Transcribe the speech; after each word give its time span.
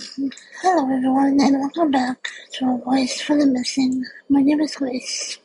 Hello 0.00 0.84
everyone 0.90 1.38
and 1.42 1.60
welcome 1.60 1.90
back 1.90 2.26
to 2.52 2.64
A 2.64 2.78
Voice 2.78 3.20
for 3.20 3.36
the 3.36 3.44
Missing. 3.44 4.06
My 4.30 4.40
name 4.40 4.60
is 4.60 4.74
Grace. 4.76 5.36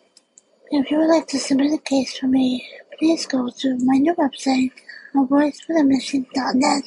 If 0.71 0.89
you 0.89 0.99
would 0.99 1.09
like 1.09 1.27
to 1.27 1.39
submit 1.39 1.73
a 1.73 1.77
case 1.77 2.17
for 2.17 2.27
me, 2.27 2.65
please 2.97 3.25
go 3.25 3.49
to 3.49 3.77
my 3.83 3.97
new 3.97 4.15
website, 4.15 4.71
avoiceforthemissing.net 5.13 6.83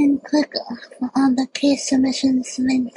and 0.00 0.24
click 0.24 0.52
on 1.14 1.36
the 1.36 1.46
case 1.54 1.88
submissions 1.88 2.58
link 2.58 2.92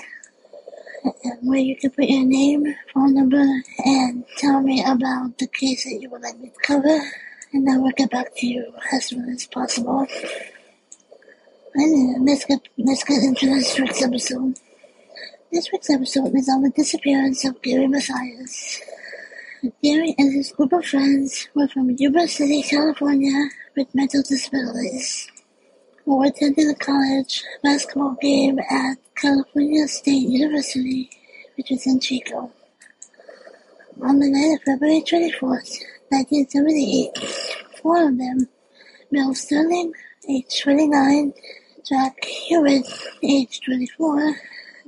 where 1.41 1.59
you 1.59 1.75
can 1.75 1.91
put 1.91 2.05
your 2.05 2.25
name, 2.25 2.75
phone 2.91 3.13
number, 3.13 3.45
and 3.86 4.25
tell 4.38 4.61
me 4.61 4.83
about 4.83 5.38
the 5.38 5.47
case 5.47 5.83
that 5.83 5.99
you 6.02 6.09
would 6.09 6.23
like 6.23 6.39
me 6.39 6.49
to 6.49 6.59
cover, 6.61 6.99
and 7.54 7.70
I 7.70 7.77
will 7.77 7.91
get 7.91 8.09
back 8.09 8.36
to 8.38 8.47
you 8.47 8.73
as 8.91 9.05
soon 9.05 9.29
as 9.29 9.45
possible. 9.45 10.07
Uh, 11.77 11.81
and 11.84 12.25
let's 12.25 12.45
get 12.45 12.61
let's 12.77 13.03
get 13.03 13.21
into 13.21 13.47
this 13.47 13.77
week's 13.77 14.02
episode. 14.02 14.57
This 15.52 15.70
week's 15.73 15.89
episode 15.89 16.33
is 16.33 16.47
on 16.47 16.61
the 16.61 16.70
disappearance 16.70 17.43
of 17.43 17.61
Gary 17.61 17.88
Mathias. 17.88 18.79
Gary 19.83 20.16
and 20.17 20.33
his 20.33 20.53
group 20.53 20.71
of 20.71 20.85
friends 20.85 21.49
were 21.53 21.67
from 21.67 21.89
Yuba 21.97 22.30
City, 22.30 22.61
California, 22.61 23.49
with 23.75 23.93
mental 23.93 24.21
disabilities, 24.21 25.27
who 26.05 26.23
attended 26.23 26.69
a 26.69 26.75
college 26.75 27.43
basketball 27.61 28.16
game 28.21 28.57
at 28.59 28.95
California 29.16 29.85
State 29.89 30.30
University, 30.30 31.09
which 31.57 31.73
is 31.73 31.85
in 31.88 31.99
Chico. 31.99 32.53
On 34.02 34.19
the 34.19 34.30
night 34.30 34.55
of 34.55 34.63
February 34.63 35.02
24th, 35.02 35.75
1978, 36.09 37.17
four 37.81 38.07
of 38.07 38.17
them, 38.17 38.47
Bill 39.11 39.33
Sterling, 39.35 39.91
age 40.30 40.61
29, 40.61 41.33
Jack 41.88 42.17
Huett, 42.49 42.84
age 43.21 43.61
24, 43.64 44.36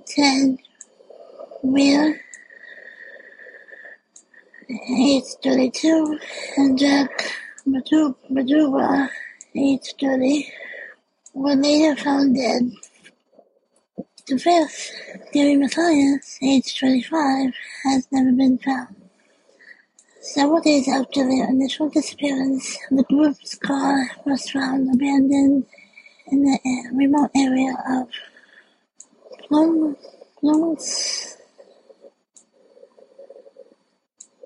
Ted 0.08 0.58
Weir, 1.62 2.22
age 4.70 5.24
32, 5.44 6.20
and 6.58 6.80
Jack 6.80 7.32
Madruga, 7.68 9.10
age 9.56 9.94
30, 10.02 10.52
were 11.36 11.56
later 11.56 11.96
found 12.02 12.36
dead. 12.36 12.72
The 14.28 14.40
fifth, 14.40 14.92
Gary 15.34 15.56
Mathias, 15.56 16.40
age 16.42 16.80
25, 16.80 17.54
has 17.84 18.08
never 18.12 18.32
been 18.32 18.58
found. 18.58 18.96
Several 20.20 20.62
days 20.62 20.88
after 20.90 21.24
their 21.28 21.48
initial 21.50 21.90
disappearance, 21.90 22.78
the 22.90 23.04
group's 23.04 23.56
car 23.56 24.10
was 24.26 24.50
found 24.50 24.94
abandoned 24.94 25.66
in 26.32 26.44
the 26.44 26.60
remote 26.94 27.32
area 27.36 27.74
of 27.90 28.10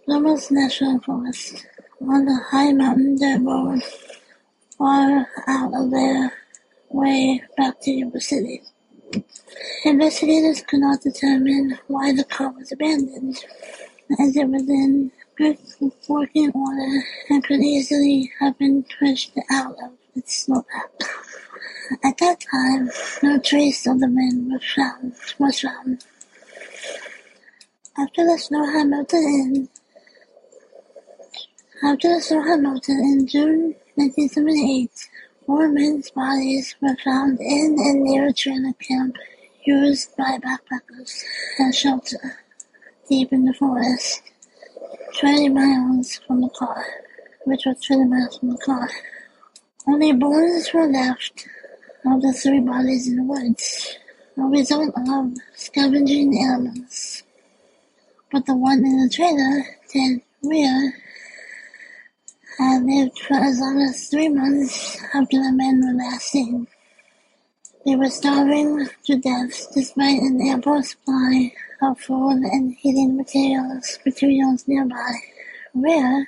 Plumas 0.06 0.52
National 0.52 1.00
Forest 1.00 1.66
on 2.02 2.26
the 2.26 2.40
high 2.50 2.72
mountain 2.72 3.16
dirt 3.18 3.42
road 3.42 3.82
far 4.78 5.28
out 5.48 5.74
of 5.74 5.92
their 5.92 6.34
way 6.90 7.42
back 7.58 7.80
to 7.82 7.92
Yuba 7.92 8.20
City. 8.20 8.62
Investigators 9.86 10.62
could 10.68 10.80
not 10.80 11.02
determine 11.02 11.78
why 11.88 12.14
the 12.14 12.24
car 12.24 12.52
was 12.52 12.72
abandoned, 12.72 13.38
as 14.20 14.36
it 14.36 14.48
was 14.48 14.68
in 14.70 15.12
good 15.36 15.58
working 16.08 16.52
order 16.52 17.04
and 17.30 17.44
could 17.44 17.62
easily 17.62 18.32
have 18.40 18.58
been 18.58 18.86
pushed 19.00 19.32
out 19.52 19.76
of 19.84 19.92
its 20.16 20.46
snowpack. 20.48 21.08
At 21.92 22.18
that 22.20 22.40
time, 22.40 22.90
no 23.22 23.38
trace 23.38 23.86
of 23.86 24.00
the 24.00 24.08
men 24.08 24.50
was 24.50 24.64
found. 24.74 25.14
Was 25.38 25.60
found. 25.60 26.06
After 27.98 28.26
the 28.26 28.38
snow 28.38 28.66
had 28.66 28.88
melted 28.88 29.20
in, 29.20 29.70
after 31.84 32.16
the 32.16 32.22
snow 32.22 32.44
had 32.44 32.62
melted 32.62 32.98
in 32.98 33.28
June 33.28 33.76
1978, 33.96 34.90
four 35.46 35.68
men's 35.68 36.10
bodies 36.12 36.76
were 36.82 36.96
found 37.04 37.42
in 37.42 37.76
and 37.78 38.04
near 38.04 38.30
a 38.30 38.34
trailer 38.34 38.74
camp 38.74 39.18
used 39.66 40.16
by 40.16 40.38
backpackers 40.38 41.24
as 41.60 41.78
shelter, 41.78 42.40
deep 43.10 43.34
in 43.34 43.44
the 43.44 43.54
forest, 43.54 44.22
20 45.20 45.50
miles 45.50 46.22
from 46.26 46.40
the 46.40 46.50
car, 46.50 46.86
which 47.44 47.66
was 47.66 47.82
20 47.86 48.06
miles 48.06 48.38
from 48.38 48.52
the 48.52 48.58
car. 48.60 48.90
Only 49.86 50.14
bones 50.14 50.72
were 50.74 50.88
left 50.88 51.48
of 52.06 52.22
the 52.22 52.34
three 52.34 52.60
bodies 52.60 53.08
in 53.08 53.18
the 53.18 53.24
woods, 53.24 53.98
a 54.38 54.42
result 54.42 54.94
of 54.96 55.34
scavenging 55.56 56.38
animals. 56.44 57.24
But 58.32 58.46
the 58.46 58.56
one 58.56 58.80
in 58.80 59.04
the 59.04 59.10
trailer, 59.10 59.66
Ted 59.90 60.22
Weir, 60.42 60.94
had 62.58 62.84
lived 62.84 63.20
for 63.20 63.36
as 63.36 63.60
long 63.60 63.82
as 63.82 64.08
three 64.08 64.30
months 64.30 64.98
after 65.14 65.38
the 65.38 65.52
men 65.52 65.82
were 65.86 66.04
last 66.04 66.30
seen. 66.30 66.68
They 67.86 67.96
were 67.96 68.10
starving 68.10 68.88
to 69.06 69.18
death 69.18 69.68
despite 69.74 70.22
an 70.22 70.42
ample 70.42 70.82
supply 70.84 71.54
of 71.82 72.00
food 72.00 72.44
and 72.44 72.76
heating 72.76 73.18
materials 73.18 74.00
materials 74.06 74.68
nearby. 74.68 75.14
Weir 75.74 76.28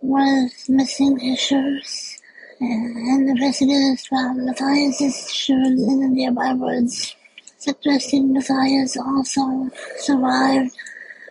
was 0.00 0.68
missing 0.68 1.18
his 1.18 1.40
shoes 1.40 2.21
and 2.62 3.26
the 3.26 3.32
investigators 3.32 4.06
found 4.06 4.44
Mathias's 4.44 5.32
shoes 5.32 5.82
in 5.82 6.00
the 6.00 6.08
nearby 6.08 6.52
woods, 6.52 7.16
suggesting 7.58 8.32
Mathias 8.32 8.96
also 8.96 9.68
survived, 9.98 10.70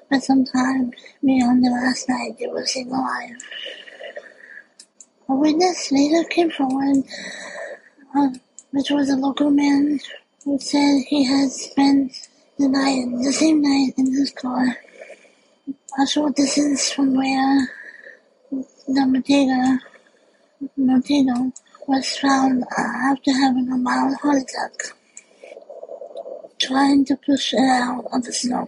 but 0.10 0.22
sometime 0.24 0.92
beyond 1.24 1.64
the 1.64 1.70
last 1.70 2.10
night 2.10 2.36
he 2.38 2.48
was 2.48 2.74
seen 2.74 2.90
alive. 2.90 3.38
A 5.30 5.36
witness 5.36 5.90
later 5.92 6.28
came 6.28 6.52
forward, 6.52 7.04
uh, 8.14 8.30
which 8.72 8.90
was 8.90 9.10
a 9.10 9.16
local 9.16 9.52
man 9.52 10.02
who 10.44 10.60
said 10.60 11.04
he 11.08 11.24
had 11.24 11.50
spent 11.50 12.12
the 12.60 12.68
night, 12.68 13.06
the 13.24 13.32
same 13.32 13.62
night 13.62 13.94
in 13.98 14.08
his 14.08 14.32
car, 14.32 14.66
a 15.98 16.08
short 16.08 16.36
distance 16.36 16.92
from 16.92 17.14
where 17.14 17.70
the 18.52 19.06
Montego 19.06 19.80
Martino 20.78 21.52
was 21.88 22.18
found 22.18 22.64
after 22.78 23.32
having 23.32 23.70
a 23.72 23.78
mild 23.78 24.16
heart 24.22 24.44
attack, 24.44 24.96
trying 26.60 27.04
to 27.06 27.16
push 27.16 27.54
it 27.54 27.60
out 27.60 28.06
of 28.14 28.24
the 28.24 28.32
snow. 28.32 28.68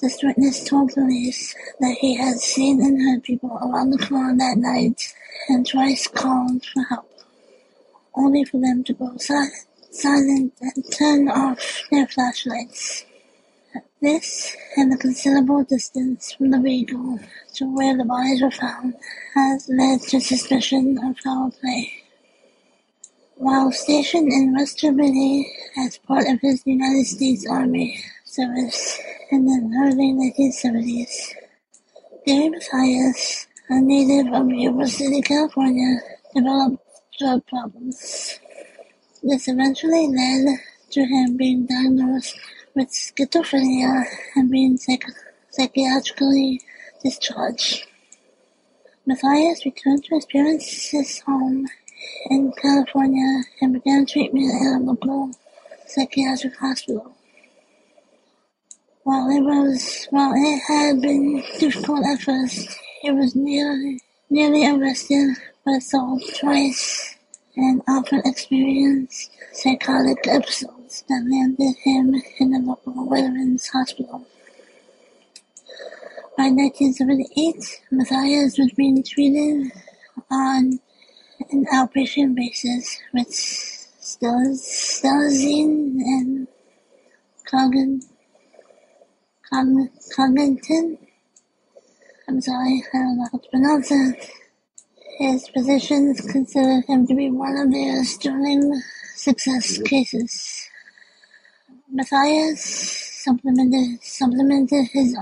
This 0.00 0.22
witness 0.22 0.64
told 0.64 0.92
police 0.92 1.54
that 1.80 1.96
he 2.00 2.16
had 2.16 2.36
seen 2.36 2.80
and 2.80 3.02
heard 3.02 3.22
people 3.22 3.58
around 3.60 3.90
the 3.90 3.98
car 3.98 4.34
that 4.36 4.56
night 4.56 5.12
and 5.48 5.66
twice 5.66 6.06
called 6.06 6.64
for 6.64 6.82
help, 6.84 7.10
only 8.14 8.44
for 8.44 8.60
them 8.60 8.84
to 8.84 8.94
go 8.94 9.16
silent 9.18 10.52
and 10.60 10.84
turn 10.92 11.28
off 11.28 11.82
their 11.90 12.06
flashlights. 12.06 13.04
This, 14.00 14.56
and 14.76 14.92
the 14.92 14.96
considerable 14.96 15.64
distance 15.64 16.32
from 16.32 16.50
the 16.50 16.60
vehicle 16.60 17.18
to 17.54 17.64
where 17.74 17.96
the 17.96 18.04
bodies 18.04 18.40
were 18.40 18.50
found, 18.50 18.94
has 19.34 19.68
led 19.68 20.00
to 20.02 20.20
suspicion 20.20 20.98
of 21.04 21.18
foul 21.18 21.50
play. 21.50 21.92
While 23.36 23.72
stationed 23.72 24.32
in 24.32 24.54
West 24.54 24.78
Germany 24.78 25.52
as 25.76 25.98
part 25.98 26.26
of 26.28 26.40
his 26.40 26.62
United 26.64 27.06
States 27.06 27.46
Army 27.48 28.02
service 28.24 29.00
in 29.30 29.46
the 29.46 29.58
early 29.82 30.12
1970s, 30.12 31.34
Gary 32.24 32.50
Mathias, 32.50 33.46
a 33.68 33.80
native 33.80 34.32
of 34.32 34.48
Yuba 34.48 34.86
City, 34.86 35.20
California, 35.22 35.98
developed 36.34 36.82
drug 37.18 37.46
problems. 37.46 38.38
This 39.22 39.48
eventually 39.48 40.06
led 40.06 40.58
to 40.90 41.04
him 41.04 41.36
being 41.36 41.66
diagnosed 41.66 42.38
with 42.74 42.90
schizophrenia 42.90 44.04
and 44.36 44.50
being 44.50 44.76
psych- 44.76 45.04
psychiatrically 45.50 46.60
discharged. 47.02 47.86
Mathias 49.06 49.64
returned 49.64 50.04
to 50.04 50.14
his 50.16 50.26
parents' 50.26 51.20
home 51.20 51.66
in 52.30 52.52
California 52.60 53.42
and 53.60 53.72
began 53.72 54.04
treatment 54.06 54.52
at 54.54 54.76
a 54.76 54.84
local 54.84 55.30
psychiatric 55.86 56.56
hospital. 56.56 57.14
While 59.04 59.30
it 59.30 59.40
was 59.40 60.06
while 60.10 60.32
it 60.34 60.60
had 60.68 61.00
been 61.00 61.42
difficult 61.58 62.04
at 62.04 62.20
first, 62.20 62.68
he 63.00 63.10
was 63.10 63.34
nearly 63.34 64.00
nearly 64.28 64.66
arrested 64.66 65.36
for 65.64 65.76
assault 65.76 66.22
twice 66.38 67.16
and 67.56 67.80
often 67.88 68.20
experienced 68.26 69.30
psychotic 69.52 70.18
episodes 70.28 70.77
that 71.08 71.26
landed 71.30 71.74
him 71.84 72.14
in 72.38 72.54
a 72.54 72.58
local 72.60 73.08
veterans 73.08 73.68
hospital. 73.68 74.26
By 76.36 76.50
1978, 76.50 77.80
Mathias 77.90 78.58
was 78.58 78.72
being 78.72 79.02
treated 79.02 79.72
on 80.30 80.78
an 81.50 81.66
outpatient 81.72 82.34
basis 82.34 82.98
with 83.12 83.28
Stelazine 84.00 84.20
and 86.00 86.48
Coggan, 87.46 88.02
Cogn, 89.52 89.88
Cogniton. 90.16 90.98
I'm 92.28 92.40
sorry, 92.40 92.82
I 92.94 92.98
don't 92.98 93.18
know 93.18 93.28
how 93.32 93.38
to 93.38 93.48
pronounce 93.50 93.90
it. 93.90 94.30
His 95.18 95.48
physicians 95.48 96.20
considered 96.20 96.84
him 96.86 97.06
to 97.06 97.14
be 97.14 97.30
one 97.30 97.56
of 97.56 97.72
their 97.72 98.04
sterling 98.04 98.80
success 99.16 99.80
cases. 99.82 100.57
Mathias 101.90 102.62
supplemented, 103.24 104.02
supplemented 104.02 104.88
his 104.92 105.16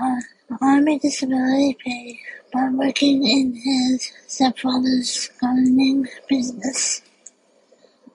army 0.61 0.99
disability 0.99 1.77
pay 1.85 2.21
by 2.53 2.69
working 2.71 3.25
in 3.27 3.55
his 3.55 4.13
stepfather's 4.27 5.31
gardening 5.41 6.09
business. 6.29 7.03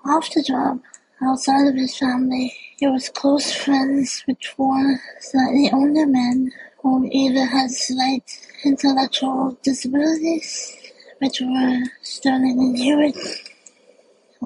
Off 0.06 0.30
the 0.36 0.44
job, 0.44 0.82
outside 1.22 1.68
of 1.68 1.76
his 1.76 1.98
family, 1.98 2.54
he 2.78 2.88
was 2.88 3.10
close 3.10 3.54
friends 3.54 4.24
with 4.28 4.38
four 4.44 5.00
slightly 5.22 5.70
older 5.72 6.08
men 6.08 6.52
who 6.82 7.08
either 7.12 7.46
had 7.46 7.72
slight 7.72 8.24
intellectual 8.66 9.58
disabilities 9.64 10.78
which 11.20 11.40
were 11.42 11.84
sterling 12.02 12.60
inherit 12.62 13.18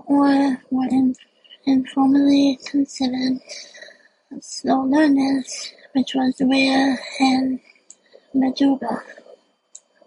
or 0.05 0.61
were 0.69 0.87
in, 0.89 1.15
informally 1.65 2.59
considered 2.65 3.39
slow 4.41 4.83
learners, 4.83 5.73
which 5.93 6.13
was 6.15 6.35
rare 6.41 6.99
and 7.19 7.59
Madruga, 8.35 9.01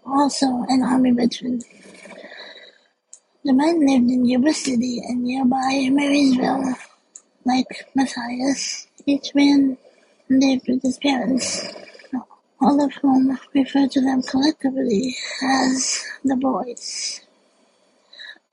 also 0.05 0.65
an 0.67 0.83
army 0.83 1.11
veteran. 1.11 1.61
The 3.43 3.53
men 3.53 3.79
lived 3.79 4.09
in 4.11 4.25
Yuba 4.25 4.53
City 4.53 5.01
and 5.07 5.23
nearby 5.23 5.89
Marysville. 5.91 6.75
Like 7.45 7.87
Mathias, 7.95 8.87
each 9.05 9.33
man 9.33 9.77
lived 10.29 10.67
with 10.67 10.83
his 10.83 10.97
parents 10.97 11.73
all 12.61 12.83
of 12.83 12.93
whom 12.95 13.39
referred 13.53 13.91
to 13.91 14.01
them 14.01 14.21
collectively 14.21 15.15
as 15.41 16.03
the 16.23 16.35
boys. 16.35 17.21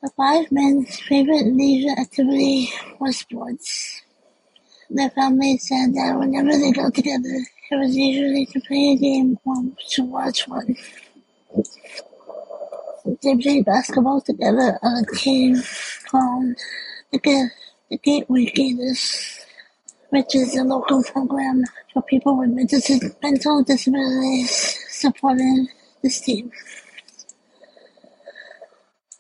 The 0.02 0.11
five 0.17 0.52
men's 0.52 1.00
favorite 1.00 1.46
leisure 1.46 1.99
activity 1.99 2.70
was 3.00 3.17
sports. 3.19 4.02
Their 4.90 5.10
family 5.10 5.58
said 5.58 5.94
that 5.94 6.16
whenever 6.18 6.58
they 6.58 6.72
got 6.72 6.94
together, 6.94 7.40
it 7.70 7.76
was 7.76 7.96
usually 7.96 8.46
to 8.46 8.60
play 8.60 8.92
a 8.92 8.96
game 8.96 9.38
or 9.44 9.56
to 9.90 10.04
watch 10.04 10.46
one. 10.48 10.76
They 13.22 13.36
played 13.36 13.64
basketball 13.64 14.20
together 14.20 14.78
on 14.82 15.04
a 15.04 15.16
team 15.16 15.62
called 16.10 16.56
the, 17.12 17.50
the 17.90 17.98
Gateway 17.98 18.46
Gators 18.46 19.36
which 20.10 20.34
is 20.34 20.56
a 20.56 20.62
local 20.62 21.02
program 21.02 21.64
for 21.92 22.02
people 22.02 22.38
with 22.38 22.50
mental 22.50 23.62
disabilities 23.62 24.78
supporting 24.90 25.68
this 26.02 26.20
team. 26.20 26.50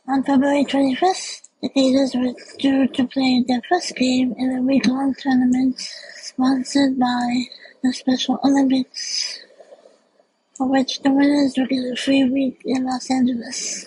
On 0.08 0.22
February 0.22 0.64
25th, 0.64 1.45
the 1.74 2.10
were 2.14 2.34
due 2.58 2.86
to 2.88 3.06
play 3.06 3.44
their 3.46 3.62
first 3.68 3.94
game 3.96 4.34
in 4.38 4.56
a 4.56 4.62
week-long 4.62 5.14
tournament 5.14 5.80
sponsored 6.16 6.98
by 6.98 7.44
the 7.82 7.92
Special 7.92 8.38
Olympics, 8.44 9.40
for 10.54 10.68
which 10.68 11.00
the 11.00 11.10
winners 11.10 11.54
would 11.56 11.68
get 11.68 11.92
a 11.92 11.96
free 11.96 12.24
week 12.24 12.60
in 12.64 12.84
Los 12.84 13.10
Angeles. 13.10 13.86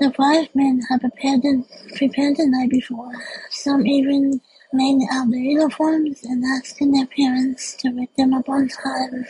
The 0.00 0.12
five 0.12 0.48
men 0.54 0.80
had 0.88 1.00
prepared 1.00 1.42
the, 1.42 1.64
prepared 1.96 2.36
the 2.36 2.46
night 2.46 2.70
before, 2.70 3.12
some 3.50 3.86
even 3.86 4.40
laying 4.72 5.06
out 5.12 5.30
their 5.30 5.40
uniforms 5.40 6.22
and 6.24 6.44
asking 6.44 6.92
their 6.92 7.06
parents 7.06 7.74
to 7.76 7.90
pick 7.92 8.14
them 8.16 8.32
up 8.32 8.48
on 8.48 8.68
time. 8.68 9.26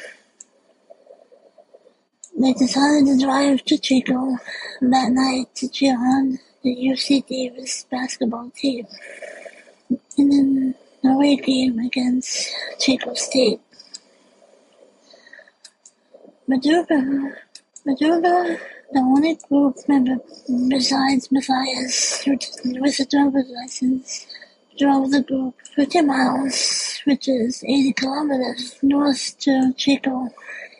They 2.38 2.52
decided 2.52 3.06
to 3.06 3.18
drive 3.18 3.64
to 3.64 3.78
Chico 3.78 4.38
that 4.80 5.10
night 5.10 5.54
to 5.56 5.68
cheer 5.68 5.96
on 5.98 6.38
the 6.62 6.76
UC 6.76 7.26
Davis 7.26 7.86
basketball 7.90 8.50
team 8.54 8.86
in 10.18 10.32
an 10.32 11.10
away 11.10 11.36
game 11.36 11.78
against 11.78 12.54
Chico 12.78 13.14
State. 13.14 13.60
Madruga, 16.48 17.32
Madruga, 17.86 18.60
the 18.92 18.98
only 18.98 19.38
group 19.48 19.76
member 19.88 20.16
besides 20.68 21.30
Mathias 21.30 22.24
with 22.26 23.00
a 23.00 23.06
driver's 23.06 23.48
license, 23.48 24.26
drove 24.78 25.10
the 25.12 25.22
group 25.22 25.54
fifty 25.74 26.02
miles, 26.02 27.00
which 27.04 27.28
is 27.28 27.64
eighty 27.64 27.92
kilometers, 27.92 28.76
north 28.82 29.38
to 29.38 29.72
Chico 29.76 30.28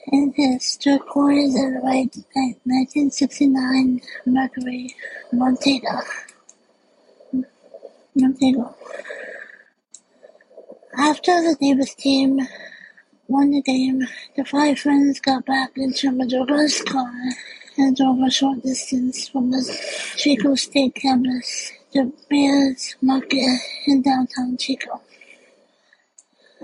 in 0.08 0.32
his 0.36 0.76
turquoise 0.76 1.54
and 1.54 1.82
white 1.82 2.16
nineteen 2.64 3.10
sixty-nine 3.10 4.00
Mercury 4.26 4.94
Montego. 5.32 6.00
After 10.96 11.42
the 11.42 11.56
Davis 11.60 11.94
team 11.94 12.40
won 13.28 13.52
the 13.52 13.62
game, 13.62 14.06
the 14.36 14.44
five 14.44 14.78
friends 14.78 15.20
got 15.20 15.46
back 15.46 15.70
into 15.76 16.10
Madruga's 16.10 16.82
car 16.82 17.12
and 17.78 17.96
drove 17.96 18.20
a 18.20 18.30
short 18.30 18.62
distance 18.62 19.28
from 19.28 19.50
the 19.52 19.62
Chico 20.16 20.54
State 20.56 20.96
campus 20.96 21.72
the 21.92 22.12
Behr's 22.28 22.96
Market 23.00 23.60
in 23.86 24.02
downtown 24.02 24.56
Chico. 24.56 25.00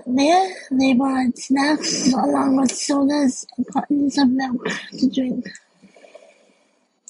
There, 0.04 0.54
they 0.72 0.94
bought 0.94 1.38
snacks 1.38 2.12
along 2.12 2.56
with 2.56 2.72
sodas 2.72 3.46
and 3.56 3.66
cartons 3.72 4.18
of 4.18 4.28
milk 4.28 4.66
to 4.98 5.08
drink. 5.08 5.46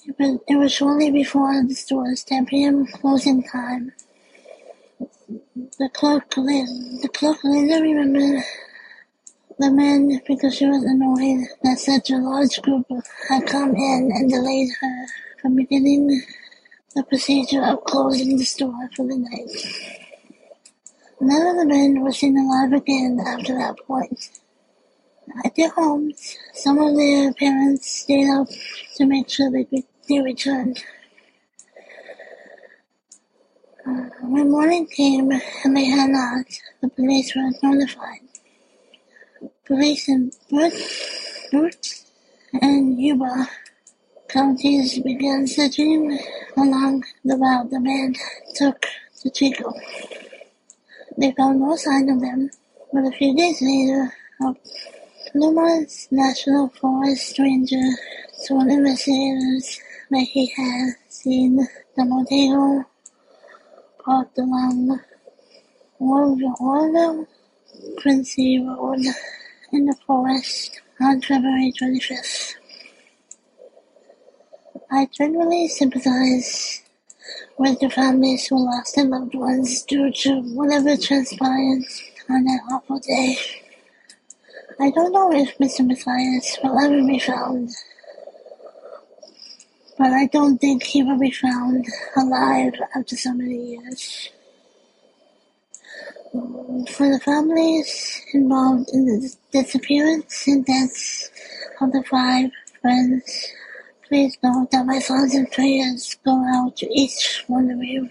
It 0.07 0.57
was, 0.57 0.73
shortly 0.73 1.11
before 1.11 1.65
the 1.67 1.75
store's 1.75 2.23
10 2.25 2.47
p.m. 2.47 2.87
closing 2.87 3.43
time. 3.43 3.93
The 5.79 5.89
clerk, 5.93 6.31
the 6.31 7.11
clerk 7.13 7.39
later 7.43 7.83
remembered 7.83 8.45
the 9.59 9.71
men 9.71 10.21
because 10.27 10.55
she 10.55 10.67
was 10.67 10.85
annoyed 10.85 11.47
that 11.63 11.79
such 11.79 12.11
a 12.11 12.19
large 12.19 12.63
group 12.63 12.87
had 13.29 13.47
come 13.47 13.75
in 13.75 14.13
and 14.15 14.31
delayed 14.31 14.71
her 14.81 15.07
from 15.43 15.57
beginning 15.57 16.23
the 16.95 17.03
procedure 17.05 17.65
of 17.65 17.85
closing 17.85 18.37
the 18.39 18.45
store 18.45 18.91
for 18.97 19.07
the 19.07 19.17
night. 19.19 20.06
None 21.21 21.47
of 21.47 21.57
the 21.57 21.67
men 21.67 22.01
were 22.03 22.13
seen 22.13 22.37
alive 22.39 22.73
again 22.73 23.19
after 23.27 23.55
that 23.59 23.77
point. 23.87 24.41
At 25.45 25.55
their 25.57 25.71
homes, 25.71 26.37
some 26.55 26.79
of 26.79 26.97
their 26.97 27.33
parents 27.35 28.03
stayed 28.03 28.29
up 28.31 28.49
to 28.97 29.07
make 29.07 29.29
sure 29.29 29.51
they, 29.51 29.67
they 30.09 30.21
returned. 30.21 30.83
Uh, 33.87 34.09
when 34.23 34.51
morning 34.51 34.87
came 34.87 35.31
and 35.65 35.77
they 35.77 35.87
had 35.87 36.11
not, 36.11 36.47
the 36.83 36.89
police 36.89 37.35
were 37.35 37.51
notified. 37.63 38.21
Police 39.67 40.09
in 40.09 40.33
Butte 40.51 42.05
and 42.61 43.01
Yuba 43.01 43.49
counties 44.29 44.99
began 45.01 45.47
searching 45.47 46.19
along 46.57 47.05
the 47.25 47.37
route 47.37 47.71
the 47.71 47.81
band 47.81 48.19
took 48.55 48.87
to 49.21 49.31
Chico. 49.31 49.73
They 51.19 51.33
found 51.33 51.61
no 51.61 51.77
sign 51.77 52.11
of 52.11 52.21
them, 52.21 52.51
but 52.93 53.07
a 53.07 53.11
few 53.13 53.35
days 53.37 53.63
later, 53.63 54.13
a 54.43 54.55
Plumas 55.33 56.09
National 56.11 56.69
Forest 56.69 57.39
ranger 57.39 57.83
told 58.47 58.69
investigators 58.69 59.81
that 60.11 60.21
he 60.21 60.47
had 60.57 60.95
seen 61.09 61.57
the 61.97 62.05
Montego 62.05 62.85
parked 64.05 64.39
along 64.39 65.01
Oroville 66.01 67.27
Quincy 68.03 68.61
Road 68.61 69.01
in 69.73 69.87
the 69.87 69.97
forest 70.07 70.81
on 71.01 71.21
February 71.23 71.73
25th. 71.81 72.55
I 74.91 75.07
generally 75.13 75.69
sympathize 75.69 76.83
with 77.59 77.81
the 77.81 77.91
families 77.91 78.47
who 78.47 78.65
lost 78.65 78.97
their 78.97 79.05
loved 79.05 79.35
ones 79.35 79.83
due 79.83 80.13
to 80.13 80.41
whatever 80.55 80.97
transpired 80.97 81.83
on 82.29 82.45
that 82.45 82.61
awful 82.73 82.99
day. 82.99 83.37
I 84.79 84.91
don't 84.91 85.13
know 85.13 85.33
if 85.33 85.57
Mr. 85.59 85.87
Mathias 85.87 86.59
will 86.63 86.79
ever 86.79 87.07
be 87.07 87.19
found, 87.19 87.71
but 89.97 90.13
I 90.13 90.27
don't 90.27 90.59
think 90.59 90.83
he 90.83 91.03
will 91.03 91.19
be 91.19 91.31
found 91.31 91.87
alive 92.17 92.75
after 92.95 93.17
so 93.17 93.33
many 93.33 93.77
years. 93.77 94.29
For 96.33 97.09
the 97.11 97.21
families 97.25 98.23
involved 98.35 98.91
in 98.93 99.07
the 99.07 99.35
disappearance 99.53 100.47
and 100.47 100.67
deaths 100.67 101.31
of 101.81 101.93
the 101.93 102.03
five 102.03 102.51
friends 102.83 103.53
Please 104.09 104.37
know 104.43 104.69
that 104.71 104.87
my 104.87 105.01
thoughts 105.01 105.35
and 105.35 105.51
prayers 105.51 106.17
go 106.25 106.45
out 106.55 106.77
to 106.77 106.87
each 106.93 107.43
one 107.49 107.69
of 107.71 107.83
you. 107.83 108.09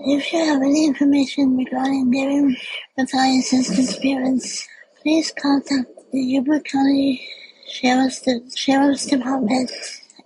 If 0.00 0.32
you 0.32 0.40
have 0.40 0.60
any 0.60 0.86
information 0.86 1.56
regarding 1.56 2.10
Gary 2.10 2.58
Mathias's 2.98 3.68
disappearance, 3.68 4.66
please 5.00 5.32
contact 5.40 5.88
the 6.10 6.20
Yuba 6.20 6.58
County 6.60 7.24
Sheriff's, 7.68 8.26
Sheriff's 8.56 9.06
Department 9.06 9.70